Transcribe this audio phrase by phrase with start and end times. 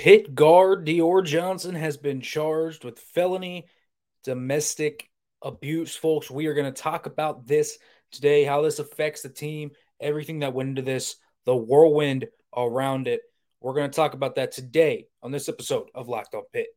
[0.00, 3.66] Pitt guard Dior Johnson has been charged with felony
[4.24, 5.10] domestic
[5.42, 6.30] abuse, folks.
[6.30, 7.76] We are going to talk about this
[8.10, 13.20] today, how this affects the team, everything that went into this, the whirlwind around it.
[13.60, 16.68] We're going to talk about that today on this episode of Locked On Pitt.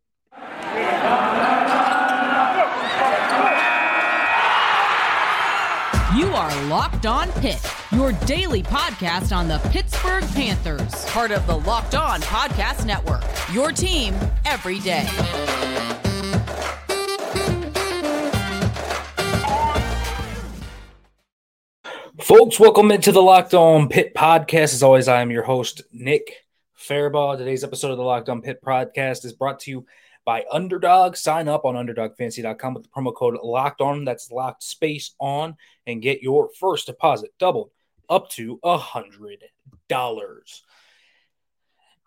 [6.17, 11.57] You are Locked On Pitt, your daily podcast on the Pittsburgh Panthers, part of the
[11.59, 13.23] Locked On Podcast Network.
[13.53, 14.15] Your team
[14.45, 15.07] every day.
[22.19, 24.73] Folks, welcome into the Locked On Pitt podcast.
[24.73, 27.37] As always, I am your host, Nick Faribaugh.
[27.37, 29.85] Today's episode of the Locked On Pitt podcast is brought to you
[30.25, 31.15] by Underdog.
[31.15, 34.03] Sign up on UnderdogFantasy.com with the promo code Locked On.
[34.03, 37.69] That's locked space on, and get your first deposit doubled
[38.09, 39.43] up to a hundred
[39.87, 40.63] dollars.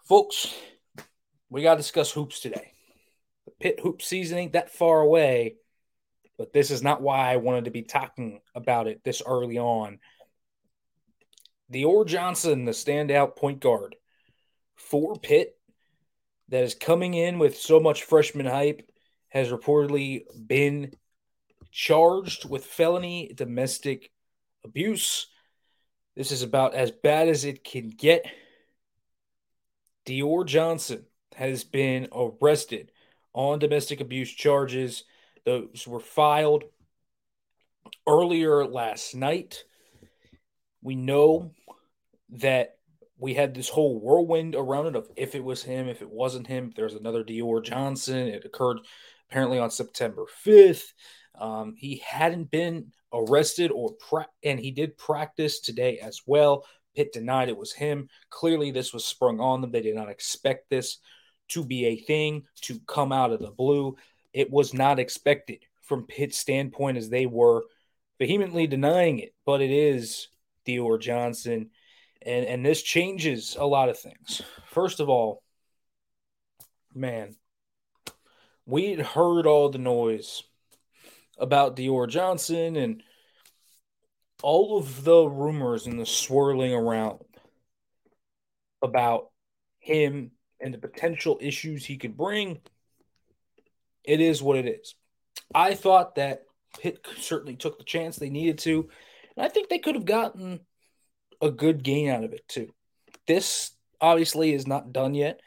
[0.04, 0.54] Folks,
[1.50, 2.72] we got to discuss hoops today.
[3.46, 5.56] The Pitt hoop season ain't that far away,
[6.38, 9.98] but this is not why I wanted to be talking about it this early on.
[11.72, 13.96] Dior Johnson, the standout point guard
[14.76, 15.58] for Pitt,
[16.48, 18.88] that is coming in with so much freshman hype,
[19.28, 20.92] has reportedly been
[21.72, 24.10] charged with felony domestic
[24.64, 25.26] abuse.
[26.16, 28.24] This is about as bad as it can get.
[30.06, 32.90] Dior Johnson has been arrested
[33.34, 35.04] on domestic abuse charges.
[35.44, 36.64] Those were filed
[38.08, 39.64] earlier last night.
[40.80, 41.52] We know
[42.30, 42.78] that
[43.18, 46.46] we had this whole whirlwind around it of if it was him, if it wasn't
[46.46, 48.28] him, if there's another Dior Johnson.
[48.28, 48.78] It occurred
[49.28, 50.92] apparently on September 5th.
[51.38, 56.64] Um, he hadn't been arrested or pra- and he did practice today as well.
[56.94, 58.08] Pitt denied it was him.
[58.30, 59.70] Clearly, this was sprung on them.
[59.70, 60.98] They did not expect this
[61.48, 63.96] to be a thing to come out of the blue.
[64.32, 67.64] It was not expected from Pitt's standpoint as they were
[68.18, 70.28] vehemently denying it, but it is
[70.66, 71.70] Dior Johnson.
[72.22, 74.42] And, and this changes a lot of things.
[74.70, 75.42] First of all,
[76.94, 77.36] man,
[78.64, 80.42] we had heard all the noise
[81.38, 83.02] about Dior Johnson and
[84.42, 87.20] all of the rumors and the swirling around
[88.82, 89.30] about
[89.78, 90.30] him
[90.60, 92.60] and the potential issues he could bring.
[94.04, 94.94] It is what it is.
[95.54, 96.44] I thought that
[96.80, 98.88] Pitt certainly took the chance they needed to,
[99.36, 100.60] and I think they could have gotten
[101.40, 102.72] a good gain out of it too.
[103.26, 105.40] This obviously is not done yet.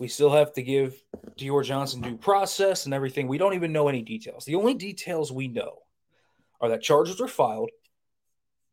[0.00, 0.94] We still have to give
[1.38, 3.28] Dior Johnson due process and everything.
[3.28, 4.46] We don't even know any details.
[4.46, 5.80] The only details we know
[6.58, 7.68] are that charges were filed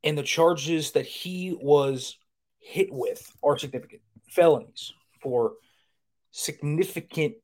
[0.05, 2.17] and the charges that he was
[2.59, 5.55] hit with are significant felonies for
[6.31, 7.35] significant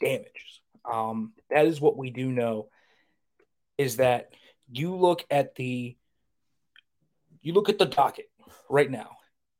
[0.00, 0.60] damages.
[0.84, 2.66] Um, that is what we do know
[3.78, 4.30] is that
[4.68, 5.96] you look at the
[7.42, 8.28] you look at the docket
[8.68, 9.10] right now.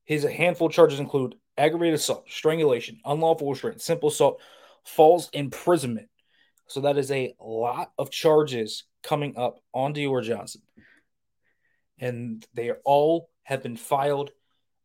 [0.04, 4.40] His handful of charges include aggravated assault, strangulation, unlawful restraint, simple assault,
[4.84, 6.08] false imprisonment.
[6.66, 10.62] So that is a lot of charges coming up on Dior Johnson.
[11.98, 14.30] And they all have been filed.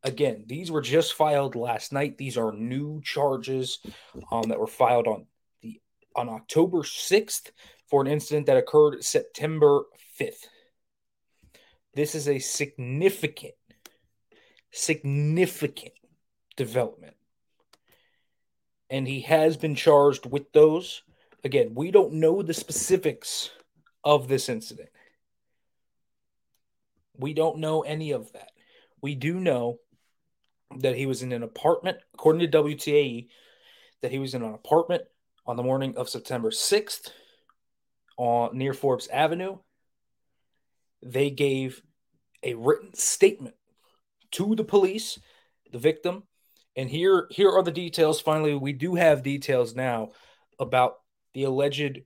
[0.03, 2.18] Again, these were just filed last night.
[2.18, 3.79] These are new charges
[4.31, 5.25] um, that were filed on
[5.62, 5.81] the
[6.16, 7.52] on October 6th
[7.90, 9.84] for an incident that occurred September
[10.19, 10.47] 5th.
[11.96, 13.56] This is a significant,
[14.72, 15.94] significant
[16.59, 17.16] development.
[18.90, 21.03] And he has been charged with those.
[21.44, 23.50] Again, we don't know the specifics
[24.03, 24.90] of this incident.
[27.18, 28.52] We don't know any of that.
[29.02, 29.80] We do know
[30.78, 33.30] that he was in an apartment, according to WTAE,
[34.02, 35.03] that he was in an apartment
[35.46, 37.09] on the morning of September 6th
[38.18, 39.59] on near Forbes Avenue.
[41.02, 41.81] They gave
[42.44, 43.56] a written statement
[44.31, 45.20] to the police,
[45.72, 46.24] the victim,
[46.79, 48.22] and here here are the details.
[48.22, 50.11] Finally, we do have details now
[50.59, 50.99] about
[51.34, 51.99] the alleged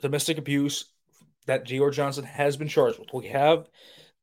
[0.00, 0.86] domestic abuse
[1.46, 3.12] that Dior Johnson has been charged with.
[3.12, 3.68] We have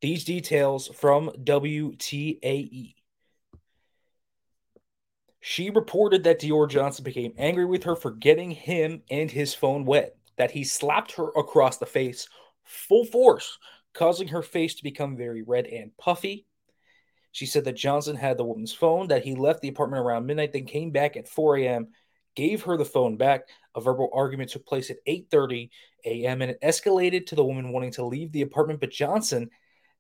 [0.02, 2.96] these details from WTAE.
[5.42, 9.86] She reported that Dior Johnson became angry with her for getting him and his phone
[9.86, 12.28] wet, that he slapped her across the face
[12.64, 13.60] full force,
[13.94, 16.48] causing her face to become very red and puffy.
[17.36, 20.54] She said that Johnson had the woman's phone, that he left the apartment around midnight,
[20.54, 21.90] then came back at 4 a.m.,
[22.34, 23.50] gave her the phone back.
[23.76, 25.70] A verbal argument took place at 8:30
[26.06, 26.42] a.m.
[26.42, 29.50] and it escalated to the woman wanting to leave the apartment, but Johnson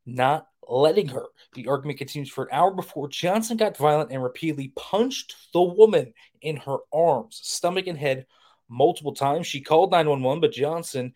[0.06, 1.26] not letting her.
[1.56, 6.14] The argument continues for an hour before Johnson got violent and repeatedly punched the woman
[6.40, 8.28] in her arms, stomach, and head
[8.70, 9.46] multiple times.
[9.46, 11.12] She called 911, but Johnson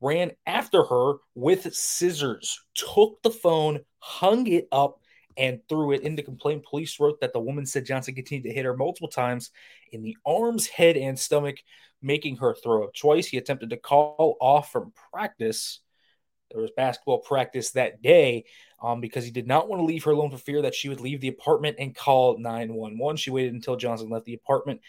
[0.00, 5.00] ran after her with scissors, took the phone, hung it up,
[5.36, 6.64] and threw it in the complaint.
[6.64, 9.50] Police wrote that the woman said Johnson continued to hit her multiple times
[9.92, 11.56] in the arms, head, and stomach,
[12.02, 13.26] making her throw up twice.
[13.26, 15.80] He attempted to call off from practice.
[16.50, 18.44] There was basketball practice that day
[18.82, 21.00] um, because he did not want to leave her alone for fear that she would
[21.00, 23.16] leave the apartment and call 911.
[23.16, 24.80] She waited until Johnson left the apartment.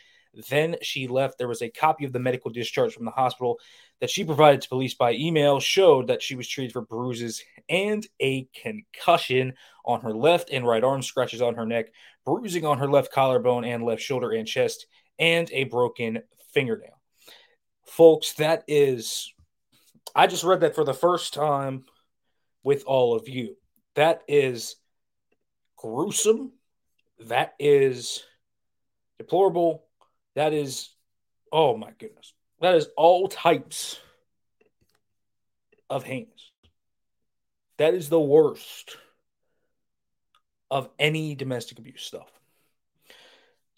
[0.50, 1.38] Then she left.
[1.38, 3.60] There was a copy of the medical discharge from the hospital
[4.00, 8.06] that she provided to police by email showed that she was treated for bruises and
[8.20, 9.54] a concussion
[9.86, 11.88] on her left and right arm, scratches on her neck,
[12.26, 14.86] bruising on her left collarbone and left shoulder and chest,
[15.18, 16.22] and a broken
[16.54, 17.00] fingernail.
[17.86, 19.34] Folks, that is,
[20.14, 21.86] I just read that for the first time
[22.64, 23.56] with all of you.
[23.96, 24.76] That is
[25.78, 26.52] gruesome.
[27.22, 28.24] That is
[29.18, 29.87] deplorable.
[30.38, 30.90] That is,
[31.52, 32.32] oh my goodness.
[32.62, 34.00] That is all types
[35.90, 36.52] of heinous.
[37.78, 38.98] That is the worst
[40.70, 42.30] of any domestic abuse stuff.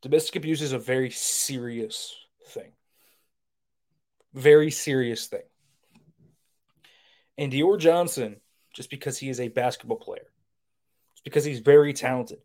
[0.02, 2.14] Domestic abuse is a very serious
[2.48, 2.74] thing.
[4.34, 5.48] Very serious thing.
[7.38, 8.36] And Dior Johnson,
[8.74, 10.28] just because he is a basketball player,
[11.14, 12.40] just because he's very talented.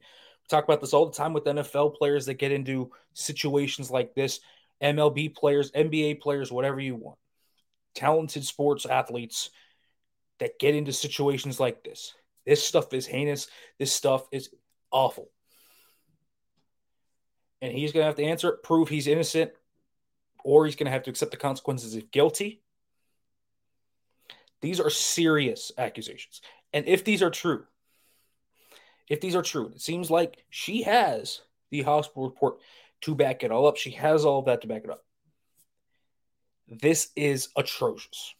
[0.49, 4.41] Talk about this all the time with NFL players that get into situations like this
[4.82, 7.19] MLB players, NBA players, whatever you want,
[7.94, 9.50] talented sports athletes
[10.38, 12.14] that get into situations like this.
[12.44, 13.49] This stuff is heinous.
[13.79, 14.50] This stuff is
[14.91, 15.31] awful.
[17.62, 19.52] And he's going to have to answer it, prove he's innocent,
[20.44, 22.61] or he's going to have to accept the consequences if guilty.
[24.61, 26.43] These are serious accusations.
[26.73, 27.64] And if these are true,
[29.09, 31.41] if these are true, it seems like she has
[31.71, 32.59] the hospital report
[33.03, 33.77] to back it all up.
[33.77, 35.05] She has all of that to back it up.
[36.69, 38.35] This is atrocious.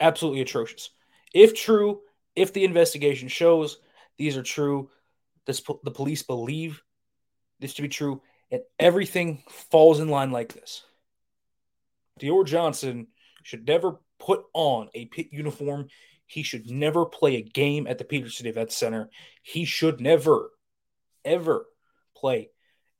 [0.00, 0.90] Absolutely atrocious.
[1.34, 2.00] If true,
[2.36, 3.78] if the investigation shows
[4.18, 4.90] these are true,
[5.46, 6.82] this, the police believe
[7.58, 10.82] this to be true, and everything falls in line like this.
[12.20, 13.08] Dior Johnson
[13.42, 15.88] should never put on a Pitt uniform.
[16.32, 19.10] He should never play a game at the Petersen Event Center.
[19.42, 20.50] He should never,
[21.26, 21.66] ever
[22.16, 22.48] play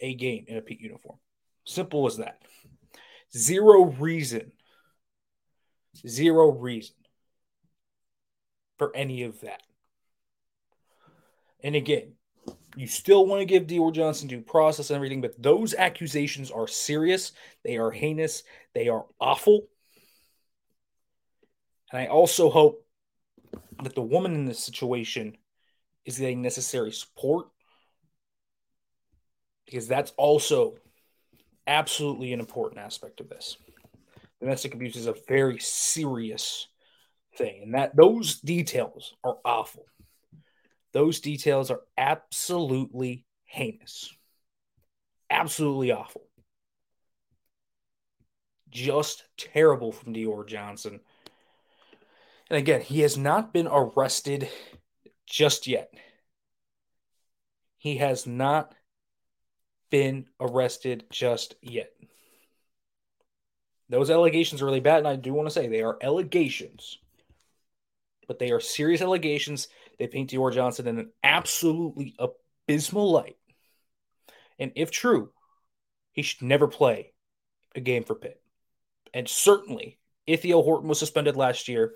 [0.00, 1.16] a game in a Pete uniform.
[1.64, 2.42] Simple as that.
[3.34, 4.52] Zero reason.
[6.06, 6.94] Zero reason
[8.76, 9.62] for any of that.
[11.64, 12.12] And again,
[12.76, 16.68] you still want to give Dior Johnson due process and everything, but those accusations are
[16.68, 17.32] serious.
[17.64, 18.42] They are heinous.
[18.74, 19.68] They are awful.
[21.90, 22.84] And I also hope
[23.82, 25.36] that the woman in this situation
[26.04, 27.46] is getting necessary support
[29.66, 30.74] because that's also
[31.66, 33.56] absolutely an important aspect of this.
[34.40, 36.66] Domestic abuse is a very serious
[37.36, 39.86] thing, and that those details are awful.
[40.92, 44.12] Those details are absolutely heinous,
[45.30, 46.24] absolutely awful,
[48.68, 51.00] just terrible from Dior Johnson.
[52.52, 54.46] And again, he has not been arrested
[55.24, 55.90] just yet.
[57.78, 58.74] He has not
[59.90, 61.90] been arrested just yet.
[63.88, 66.98] Those allegations are really bad, and I do want to say they are allegations,
[68.28, 69.68] but they are serious allegations.
[69.98, 73.38] They paint Dior Johnson in an absolutely abysmal light.
[74.58, 75.32] And if true,
[76.12, 77.14] he should never play
[77.74, 78.42] a game for Pitt.
[79.14, 81.94] And certainly, Ithiel Horton was suspended last year.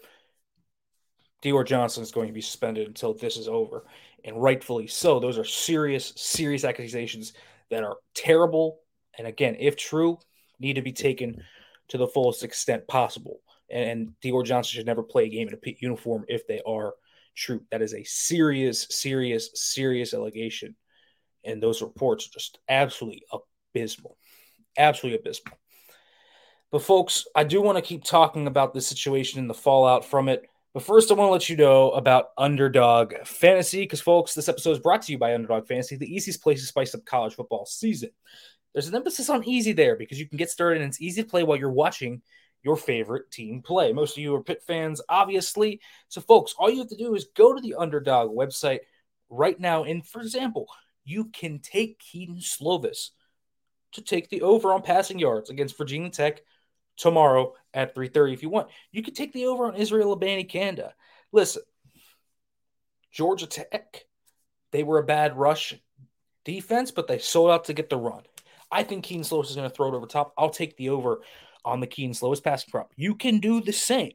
[1.43, 3.85] Dior Johnson is going to be suspended until this is over,
[4.25, 5.21] and rightfully so.
[5.21, 7.35] Those are serious, serious accusations
[7.71, 8.81] that are terrible
[9.19, 10.19] and again, if true,
[10.59, 11.43] need to be taken
[11.89, 13.41] to the fullest extent possible.
[13.71, 16.95] And, Dior Johnson should never play a game in a Pitt uniform if they are
[17.35, 17.63] true.
[17.71, 20.77] That is a serious, serious, serious allegation.
[21.45, 23.23] And those reports are just absolutely
[23.75, 24.17] abysmal.
[24.79, 25.59] Absolutely abysmal.
[26.71, 30.29] But, folks, I do want to keep talking about this situation and the fallout from
[30.29, 30.47] it.
[30.77, 34.73] But first, I want to let you know about Underdog Fantasy because, folks, this episode
[34.73, 37.65] is brought to you by Underdog Fantasy, the easiest place to spice up college football
[37.65, 38.11] season.
[38.75, 41.29] There's an emphasis on easy there because you can get started and it's easy to
[41.31, 42.21] play while you're watching
[42.63, 43.91] your favorite team play.
[43.95, 45.81] Most of you are Pitt fans, obviously.
[46.09, 48.81] So, folks, all you have to do is go to the Underdog website
[49.31, 49.85] right now.
[49.85, 50.69] And for example,
[51.07, 53.13] you can take Kedon Slovis
[53.93, 56.43] to take the over on passing yards against Virginia Tech
[56.97, 58.69] tomorrow at 3:30 if you want.
[58.91, 60.93] You could take the over on Israel Abanikanda.
[61.33, 61.63] Listen,
[63.13, 64.05] Georgia Tech,
[64.73, 65.75] they were a bad rush
[66.45, 68.23] defense, but they sold out to get the run.
[68.71, 70.33] I think Kedon Slovis is going to throw it over top.
[70.37, 71.21] I'll take the over
[71.65, 72.93] on the Kedon Slovis passing prop.
[72.97, 74.13] You can do the same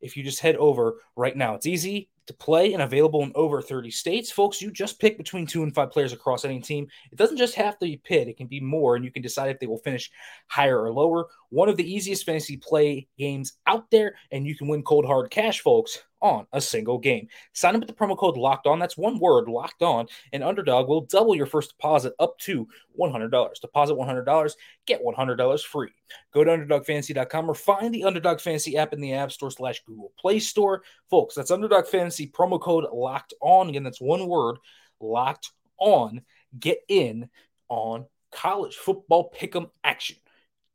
[0.00, 1.54] if you just head over right now.
[1.54, 4.30] It's easy to play and available in over 30 states.
[4.30, 6.86] Folks, you just pick between two and five players across any team.
[7.10, 9.50] It doesn't just have to be Pitt, it can be more, and you can decide
[9.50, 10.10] if they will finish
[10.46, 11.26] higher or lower.
[11.50, 15.30] One of the easiest fantasy play games out there, and you can win cold hard
[15.30, 17.28] cash, folks, on a single game.
[17.52, 18.78] Sign up with the promo code locked on.
[18.78, 20.06] That's one word locked on.
[20.32, 22.66] And Underdog will double your first deposit up to
[22.98, 23.60] $100.
[23.60, 24.52] Deposit $100,
[24.86, 25.90] get $100 free.
[26.32, 30.12] Go to UnderdogFantasy.com or find the Underdog Fantasy app in the App Store slash Google
[30.18, 30.82] Play Store.
[31.10, 33.68] Folks, that's Underdog Fantasy promo code locked on.
[33.68, 34.56] Again, that's one word
[35.00, 36.22] locked on.
[36.58, 37.28] Get in
[37.68, 40.16] on college football pick'em action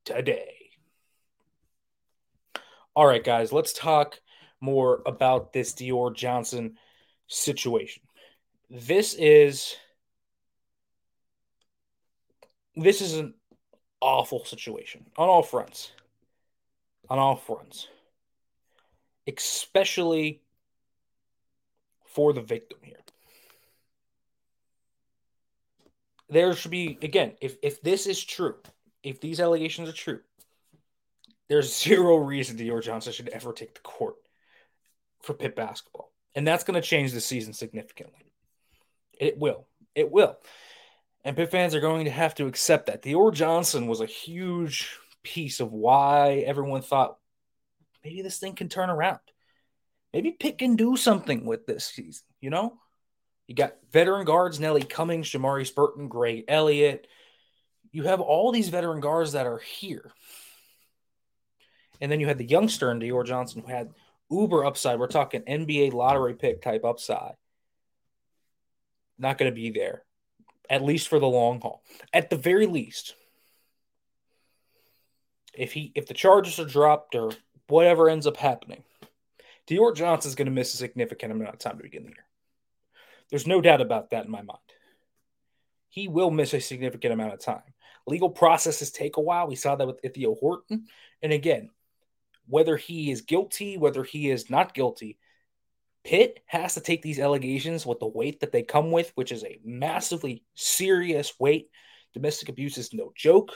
[0.05, 0.53] today.
[2.95, 4.19] All right, guys, let's talk
[4.59, 6.77] more about this Dior Johnson
[7.27, 8.03] situation.
[8.69, 9.75] This is
[12.75, 13.33] this is an
[14.01, 15.91] awful situation on all fronts.
[17.09, 17.87] On all fronts.
[19.27, 20.41] Especially
[22.17, 22.97] for the victim here.
[26.29, 28.55] There should be again, if if this is true,
[29.03, 30.21] if these allegations are true,
[31.47, 34.15] there's zero reason Dior Johnson should ever take the court
[35.21, 36.11] for Pitt basketball.
[36.33, 38.31] And that's going to change the season significantly.
[39.19, 39.67] It will.
[39.93, 40.37] It will.
[41.23, 43.03] And Pitt fans are going to have to accept that.
[43.03, 44.89] Dior Johnson was a huge
[45.21, 47.19] piece of why everyone thought
[48.03, 49.19] maybe this thing can turn around.
[50.13, 52.79] Maybe pick and do something with this season, you know?
[53.47, 57.07] You got veteran guards, Nelly Cummings, Jamarius Burton, Greg Elliott.
[57.91, 60.11] You have all these veteran guards that are here.
[62.01, 63.89] And then you had the youngster in Dior Johnson who had–
[64.29, 64.99] uber upside.
[64.99, 67.35] We're talking NBA lottery pick type upside.
[69.17, 70.03] Not going to be there,
[70.69, 71.83] at least for the long haul.
[72.13, 73.15] At the very least,
[75.53, 77.31] if he if the charges are dropped or
[77.67, 78.83] whatever ends up happening,
[79.69, 82.25] Dior Johnson is going to miss a significant amount of time to begin the year.
[83.29, 84.59] There's no doubt about that in my mind.
[85.89, 87.73] He will miss a significant amount of time.
[88.05, 89.47] Legal processes take a while.
[89.47, 90.85] We saw that with Ithiel Horton.
[91.21, 91.69] And again,
[92.47, 95.17] whether he is guilty, whether he is not guilty,
[96.05, 99.43] Pitt has to take these allegations with the weight that they come with, which is
[99.43, 101.69] a massively serious weight.
[102.13, 103.51] Domestic abuse is no joke.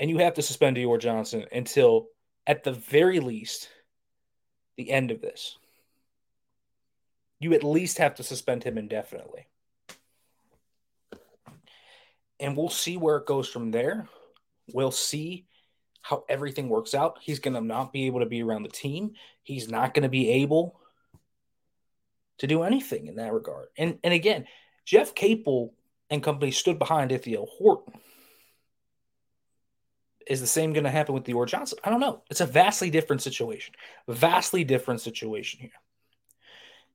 [0.00, 2.08] And you have to suspend Dior Johnson until,
[2.48, 3.68] at the very least,
[4.76, 5.56] the end of this.
[7.38, 9.46] You at least have to suspend him indefinitely.
[12.40, 14.08] And we'll see where it goes from there.
[14.72, 15.46] We'll see
[16.02, 17.18] how everything works out.
[17.20, 19.12] He's going to not be able to be around the team.
[19.42, 20.78] He's not going to be able
[22.38, 23.68] to do anything in that regard.
[23.76, 24.46] And and again,
[24.84, 25.72] Jeff Capel
[26.10, 27.94] and company stood behind Ithiel Horton.
[30.26, 31.78] Is the same going to happen with Dior Johnson?
[31.84, 32.22] I don't know.
[32.30, 33.74] It's a vastly different situation.
[34.08, 35.70] Vastly different situation here.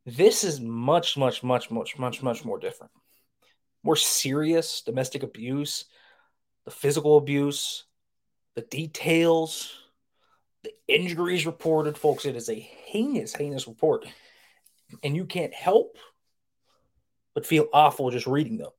[0.05, 2.91] This is much, much, much, much, much, much more different.
[3.83, 5.85] More serious domestic abuse,
[6.65, 7.85] the physical abuse,
[8.55, 9.73] the details,
[10.63, 12.25] the injuries reported, folks.
[12.25, 14.05] It is a heinous, heinous report.
[15.03, 15.97] And you can't help
[17.33, 18.69] but feel awful just reading those.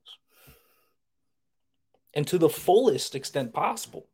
[2.14, 4.06] And to the fullest extent possible,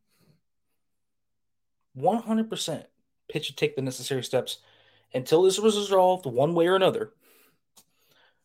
[1.99, 2.85] 100%
[3.29, 4.59] Pitt should take the necessary steps
[5.13, 7.13] until this was resolved one way or another.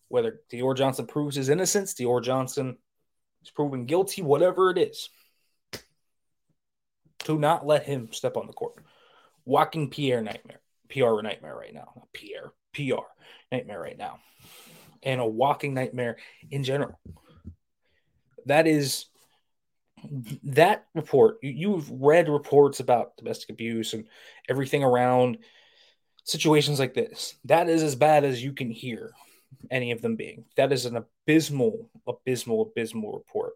[0.09, 2.77] Whether Dior Johnson proves his innocence, Dior Johnson
[3.43, 5.09] is proven guilty, whatever it is
[7.25, 8.85] to not let him step on the court.
[9.45, 11.93] Walking Pierre nightmare, PR nightmare right now.
[11.97, 13.05] Not Pierre, PR
[13.51, 14.21] nightmare right now.
[15.03, 16.17] And a walking nightmare
[16.51, 16.99] in general.
[18.47, 19.07] That is
[20.45, 21.39] that report.
[21.43, 24.07] You, have read reports about domestic abuse and
[24.49, 25.39] everything around
[26.25, 27.35] situations like this.
[27.45, 29.13] That is as bad as you can hear
[29.71, 30.45] any of them being.
[30.57, 33.55] That is an abysmal, abysmal, abysmal report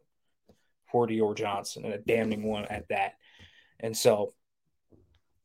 [0.91, 3.15] for Dior Johnson and a damning one at that.
[3.81, 4.35] And so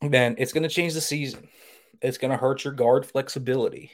[0.02, 1.48] then it's going to change the season.
[2.02, 3.92] It's going to hurt your guard flexibility.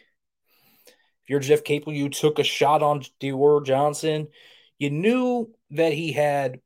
[0.88, 4.28] If you're Jeff Capel, you took a shot on Dior Johnson.
[4.80, 6.62] You knew that he had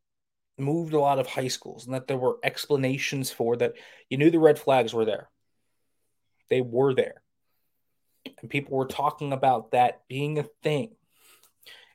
[0.58, 3.74] moved a lot of high schools and that there were explanations for that.
[4.10, 5.30] You knew the red flags were there.
[6.50, 7.22] They were there.
[8.42, 10.96] And people were talking about that being a thing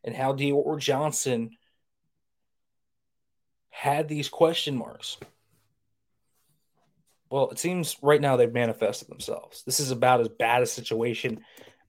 [0.04, 1.50] and how Dior Johnson
[3.70, 5.16] had these question marks.
[7.30, 9.62] Well, it seems right now they've manifested themselves.
[9.64, 11.44] This is about as bad a situation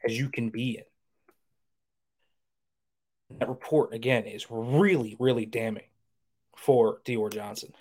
[0.06, 0.84] as you can be in.
[3.40, 5.84] That report, again, is really, really damning
[6.60, 7.74] for Dior Johnson.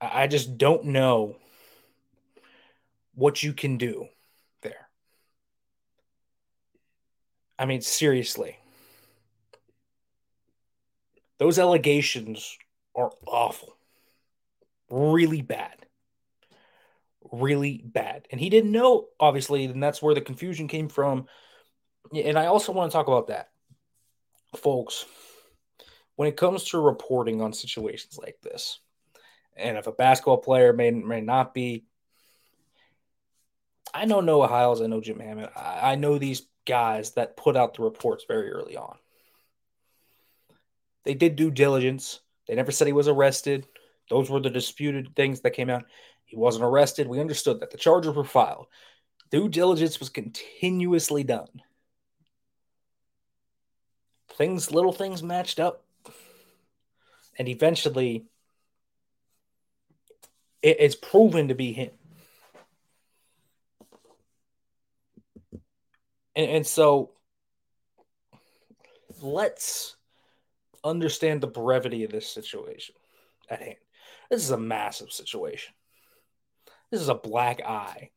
[0.00, 1.36] I just don't know
[3.14, 4.08] what you can do
[4.62, 4.88] there.
[7.58, 8.58] I mean, seriously.
[11.38, 12.58] Those allegations
[12.94, 13.76] are awful.
[14.90, 15.86] Really bad.
[17.32, 18.28] Really bad.
[18.30, 21.26] And he didn't know, obviously, and that's where the confusion came from.
[22.14, 23.48] And I also want to talk about that.
[24.54, 25.06] Folks,
[26.16, 28.78] when it comes to reporting on situations like this,
[29.56, 31.84] and if a basketball player may may not be,
[33.92, 37.56] I know Noah Hiles, I know Jim Hammond, I, I know these guys that put
[37.56, 38.96] out the reports very early on.
[41.04, 42.20] They did due diligence.
[42.48, 43.66] They never said he was arrested.
[44.10, 45.84] Those were the disputed things that came out.
[46.24, 47.06] He wasn't arrested.
[47.06, 48.66] We understood that the charges were filed.
[49.30, 51.62] Due diligence was continuously done.
[54.30, 55.84] Things, little things matched up.
[57.38, 58.26] And eventually,
[60.62, 61.90] it, it's proven to be him.
[66.36, 67.12] And, and so
[69.22, 69.96] let's
[70.82, 72.94] understand the brevity of this situation
[73.48, 73.76] at hand.
[74.30, 75.74] This is a massive situation.
[76.90, 78.10] This is a black eye.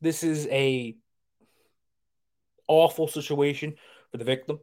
[0.00, 0.96] This is a
[2.66, 3.74] awful situation
[4.10, 4.60] for the victim.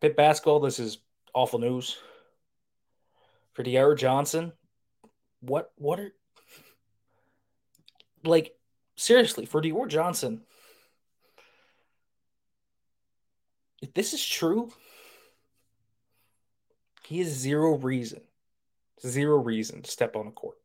[0.00, 0.98] Pitt basketball, this is
[1.34, 1.96] awful news.
[3.52, 4.52] For Dior Johnson,
[5.40, 6.12] what what are
[8.24, 8.54] like
[8.96, 10.42] seriously for Dior Johnson?
[13.82, 14.72] If this is true,
[17.04, 18.20] he has zero reason,
[19.04, 20.58] zero reason to step on a court.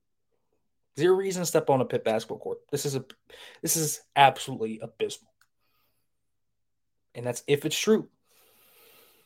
[1.00, 2.60] Zero reason to step on a Pitt basketball court.
[2.70, 3.06] This is a
[3.64, 5.32] this is absolutely abysmal.
[7.16, 8.10] And that's if it's true.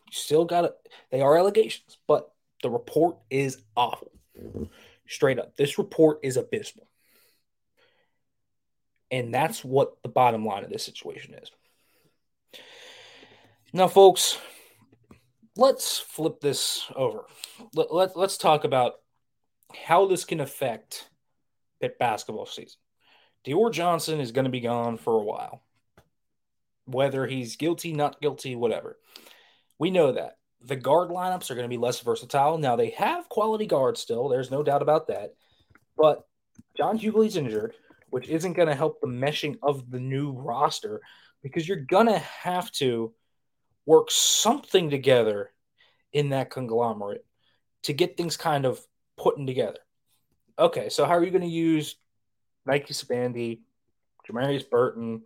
[0.07, 0.73] You still got it.
[1.12, 2.32] They are allegations, but
[2.63, 4.12] the report is awful.
[5.08, 5.55] Straight up.
[5.55, 6.88] This report is abysmal.
[9.10, 11.51] And that's what the bottom line of this situation is.
[13.73, 14.38] Now, folks,
[15.55, 17.25] let's flip this over.
[17.73, 18.95] Let, let, let's talk about
[19.73, 21.10] how this can affect
[21.82, 22.79] Pitt basketball season.
[23.45, 25.63] Dior Johnson is going to be gone for a while.
[26.86, 28.97] Whether he's guilty, not guilty, whatever.
[29.79, 30.37] We know that.
[30.63, 32.57] The guard lineups are going to be less versatile.
[32.57, 34.27] Now, they have quality guards still.
[34.27, 35.35] There's no doubt about that.
[35.95, 36.27] But
[36.75, 37.73] John Hugley's injured,
[38.09, 41.01] which isn't going to help the meshing of the new roster
[41.43, 43.13] because you're going to have to
[43.85, 45.51] work something together
[46.11, 47.25] in that conglomerate
[47.83, 48.79] to get things kind of
[49.17, 49.79] putting together.
[50.59, 51.95] Okay, so how are you going to use
[52.65, 53.59] Nike Sibande,
[54.27, 55.21] Jamarius Burton,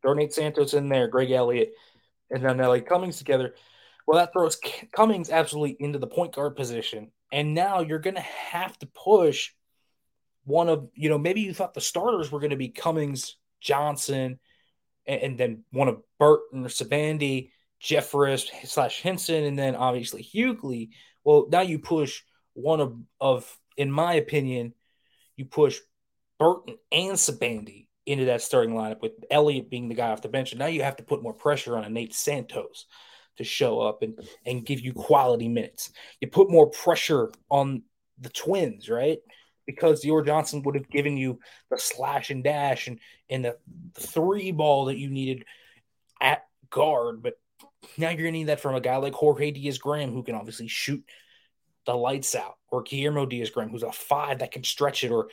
[0.00, 1.74] throw Nate Santos in there, Greg Elliott,
[2.30, 3.54] and then LA Cummings together?
[4.06, 4.58] Well, that throws
[4.92, 7.10] Cummings absolutely into the point guard position.
[7.32, 9.50] And now you're going to have to push
[10.44, 14.38] one of, you know, maybe you thought the starters were going to be Cummings, Johnson,
[15.06, 17.50] and, and then one of Burton or Sibande
[17.82, 20.90] Jeffress slash Hinson, and then obviously Hugley.
[21.24, 22.22] Well, now you push
[22.54, 24.72] one of, of, in my opinion,
[25.36, 25.78] you push
[26.38, 30.52] Burton and Sibande into that starting lineup with Elliott being the guy off the bench.
[30.52, 32.86] And now you have to put more pressure on a Nate Santos
[33.36, 35.90] to show up and, and give you quality minutes.
[36.20, 37.82] You put more pressure on
[38.20, 39.18] the twins, right?
[39.66, 43.56] Because Dior Johnson would have given you the slash and dash and, and the,
[43.94, 45.44] three ball that you needed
[46.20, 47.34] at guard, but
[47.96, 50.68] now you're to need that from a guy like Jorge Diaz Graham, who can obviously
[50.68, 51.04] shoot
[51.84, 55.28] the lights out, or Guillermo Diaz Graham, who's a five that can stretch it, or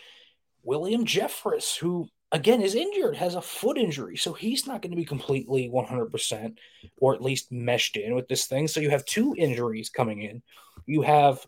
[0.64, 4.18] William Jeffress, who again is injured, has a foot injury.
[4.18, 6.58] So he's not going to be completely 100%
[6.98, 8.68] or at least meshed in with this thing.
[8.68, 10.42] So you have two injuries coming in.
[10.88, 11.46] You have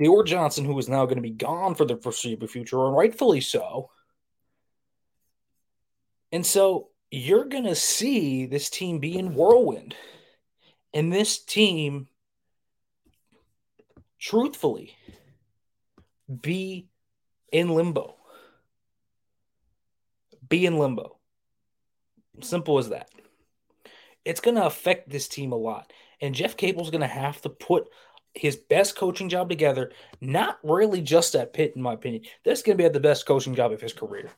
[0.00, 3.40] Dior Johnson, who is now going to be gone for the foreseeable future, and rightfully
[3.40, 3.90] so.
[6.30, 9.96] And so you're going to see this team be in whirlwind.
[10.94, 12.08] And this team,
[14.18, 14.96] truthfully,
[16.42, 16.88] be
[17.52, 18.15] in limbo.
[20.48, 21.18] Be in limbo.
[22.40, 23.10] Simple as that.
[24.24, 25.92] It's going to affect this team a lot.
[26.20, 27.88] And Jeff Capel's going to have to put
[28.34, 32.24] his best coaching job together, not really just at Pitt, in my opinion.
[32.44, 34.30] This is going to be at the best coaching job of his career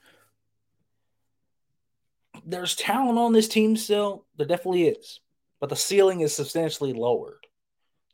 [2.44, 4.25] there's talent on this team still.
[4.37, 5.21] There definitely is.
[5.61, 7.47] But the ceiling is substantially lowered.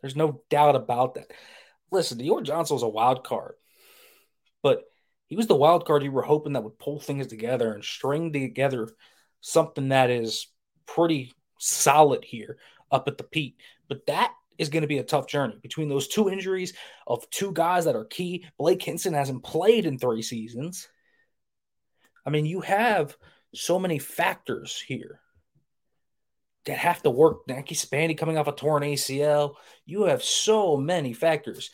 [0.01, 1.31] There's no doubt about that.
[1.91, 3.55] Listen, Dior Johnson was a wild card,
[4.63, 4.83] but
[5.27, 8.33] He was the wild card you were hoping that would pull things together and string
[8.33, 8.89] together
[9.41, 10.47] something that is
[10.87, 12.59] pretty solid here
[12.91, 13.59] up at the peak.
[13.89, 16.75] But that is going to be a tough journey between those two injuries
[17.07, 18.47] of two guys that are key.
[18.59, 20.89] Blake Hinson hasn't played in three seasons.
[22.25, 23.17] I mean, you have
[23.55, 25.21] so many factors here
[26.67, 27.41] that have to work.
[27.49, 29.55] Nike Sibande coming off a torn ACL.
[29.85, 31.71] You have so many factors.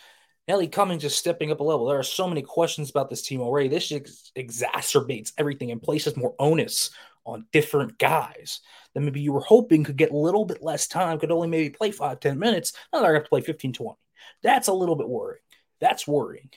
[0.50, 1.86] Nelly Cummings is stepping up a level.
[1.86, 3.68] There are so many questions about this team already.
[3.68, 6.90] This ex- exacerbates everything and places more onus
[7.24, 8.58] on different guys
[8.92, 11.70] that maybe you were hoping could get a little bit less time, could only maybe
[11.70, 12.72] play five, 10 minutes.
[12.92, 13.96] Now they're going to play 15, 20.
[14.42, 15.40] That's a little bit worrying.
[15.80, 16.50] That's worrying.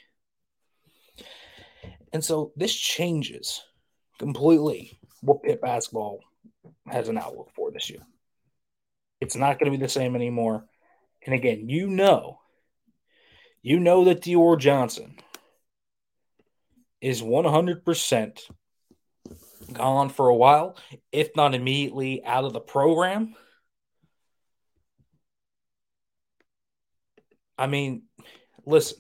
[2.12, 3.62] And so this changes
[4.17, 6.21] completely what Pitt basketball
[6.88, 8.01] has an outlook for this year.
[9.21, 10.65] It's not going to be the same anymore.
[11.27, 12.39] And again, you know,
[13.63, 15.15] you know that Dior Johnson
[17.02, 18.39] is 100%
[19.71, 20.78] gone for a while,
[21.12, 23.36] if not immediately out of the program.
[27.58, 28.04] I mean,
[28.65, 28.97] listen,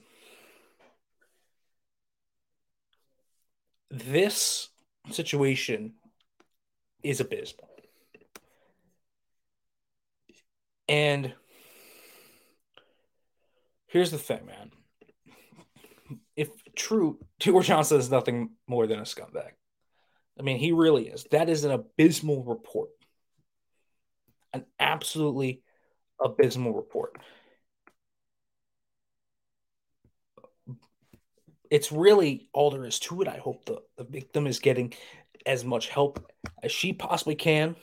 [3.89, 4.69] this
[5.11, 5.93] situation
[7.03, 7.69] is abysmal.
[10.87, 11.33] And
[13.93, 14.71] here's the thing, man.
[16.35, 19.51] If true, Dior Johnson is nothing more than a scumbag.
[20.37, 21.25] I mean, he really is.
[21.29, 22.89] That is an abysmal report.
[24.51, 25.61] An absolutely
[26.19, 27.17] abysmal report.
[31.69, 33.27] It's really all there is to it.
[33.27, 34.93] I hope the, the victim is getting
[35.45, 36.31] as much help
[36.63, 37.75] as she possibly can.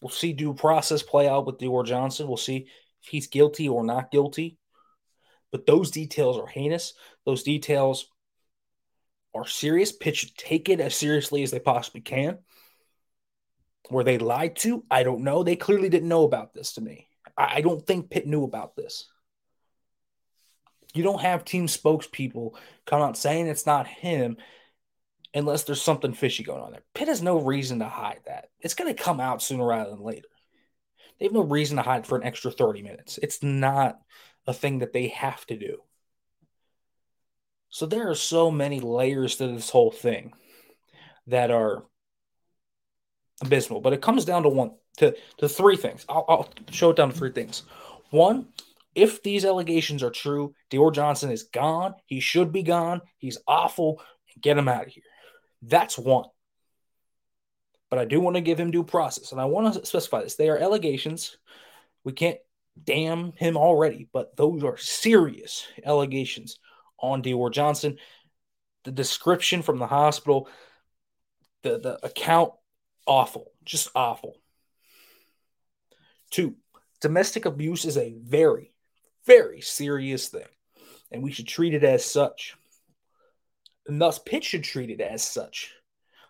[0.00, 2.28] We'll see due process play out with Dior Johnson.
[2.28, 2.68] We'll see
[3.02, 4.58] if he's guilty or not guilty.
[5.56, 6.92] But those details are heinous.
[7.24, 8.10] Those details
[9.34, 9.90] are serious.
[9.90, 12.40] Pitt should take it as seriously as they possibly can.
[13.90, 14.84] Were they lied to?
[14.90, 15.42] I don't know.
[15.42, 17.08] They clearly didn't know about this to me.
[17.38, 19.08] I don't think Pitt knew about this.
[20.92, 22.50] You don't have team spokespeople
[22.84, 24.36] come out saying it's not him
[25.32, 26.82] unless there's something fishy going on there.
[26.92, 28.50] Pitt has no reason to hide that.
[28.60, 30.28] It's going to come out sooner rather than later.
[31.18, 33.18] They have no reason to hide for an extra 30 minutes.
[33.22, 33.98] It's not
[34.46, 35.82] a thing that they have to do.
[37.68, 40.32] So there are so many layers to this whole thing
[41.26, 41.84] that are
[43.42, 43.80] abysmal.
[43.80, 46.04] But it comes down to one to, to three things.
[46.08, 47.64] I'll, I'll show it down to three things.
[48.10, 48.48] One,
[48.94, 51.94] if these allegations are true, Dior Johnson is gone.
[52.06, 53.02] He should be gone.
[53.18, 54.00] He's awful.
[54.40, 55.02] Get him out of here.
[55.62, 56.26] That's one.
[57.90, 59.32] But I do want to give him due process.
[59.32, 60.36] And I want to specify this.
[60.36, 61.36] They are allegations.
[62.04, 62.38] We can't
[62.82, 66.58] damn him already, but those are serious allegations
[66.98, 67.98] on Dior Johnson.
[68.84, 70.48] The description from the hospital,
[71.62, 72.52] the, the account,
[73.06, 74.36] awful, just awful.
[76.30, 76.56] Two,
[77.00, 78.72] domestic abuse is a very,
[79.24, 80.46] very serious thing,
[81.10, 82.54] and we should treat it as such.
[83.86, 85.72] And thus, Pitt should treat it as such.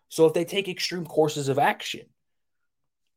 [0.09, 2.07] So if they take extreme courses of action,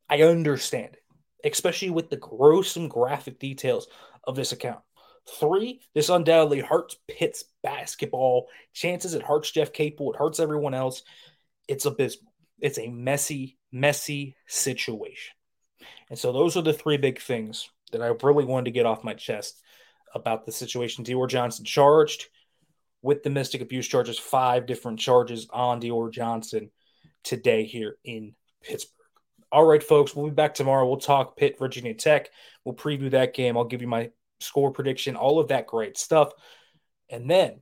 [0.09, 0.98] I understand it,
[1.43, 3.88] especially with the gruesome graphic details
[4.25, 4.80] of this account.
[5.39, 9.13] Three, this undoubtedly hurts Pitt's basketball chances.
[9.13, 10.13] It hurts Jeff Capel.
[10.13, 11.04] It hurts everyone else.
[11.67, 12.34] It's abysmal.
[12.62, 15.34] It's a messy, messy situation.
[16.10, 19.04] And so those are the three big things that I really wanted to get off
[19.04, 19.62] my chest
[20.13, 21.04] about the situation.
[21.04, 22.28] Dior Johnson charged
[23.02, 26.71] with domestic abuse charges, five different charges on Dior Johnson
[27.23, 28.98] today here in Pittsburgh.
[29.51, 30.88] All right, folks, we'll be back tomorrow.
[30.88, 32.29] We'll talk Pitt, Virginia Tech.
[32.63, 33.57] We'll preview that game.
[33.57, 36.31] I'll give you my score prediction, all of that great stuff.
[37.09, 37.62] And then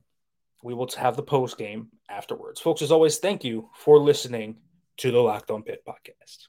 [0.62, 2.60] we will have the post game afterwards.
[2.60, 4.58] Folks, as always, thank you for listening
[4.98, 6.48] to the Locked On Pitt podcast.